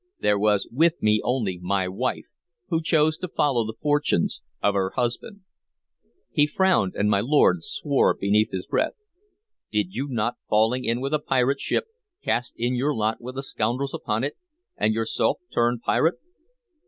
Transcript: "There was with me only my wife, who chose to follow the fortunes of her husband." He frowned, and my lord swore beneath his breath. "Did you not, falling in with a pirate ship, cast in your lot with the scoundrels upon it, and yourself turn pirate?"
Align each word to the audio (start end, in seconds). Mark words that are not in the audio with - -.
"There 0.19 0.39
was 0.39 0.67
with 0.71 0.93
me 1.03 1.21
only 1.23 1.59
my 1.61 1.87
wife, 1.87 2.25
who 2.69 2.81
chose 2.81 3.19
to 3.19 3.27
follow 3.27 3.67
the 3.67 3.75
fortunes 3.79 4.41
of 4.59 4.73
her 4.73 4.89
husband." 4.95 5.41
He 6.31 6.47
frowned, 6.47 6.95
and 6.95 7.07
my 7.07 7.21
lord 7.23 7.61
swore 7.61 8.15
beneath 8.19 8.51
his 8.51 8.65
breath. 8.65 8.95
"Did 9.71 9.93
you 9.93 10.07
not, 10.09 10.37
falling 10.49 10.85
in 10.85 11.01
with 11.01 11.13
a 11.13 11.19
pirate 11.19 11.61
ship, 11.61 11.83
cast 12.23 12.55
in 12.57 12.73
your 12.73 12.95
lot 12.95 13.21
with 13.21 13.35
the 13.35 13.43
scoundrels 13.43 13.93
upon 13.93 14.23
it, 14.23 14.35
and 14.75 14.91
yourself 14.91 15.39
turn 15.53 15.77
pirate?" 15.77 16.15